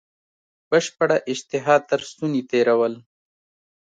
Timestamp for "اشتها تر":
1.31-1.99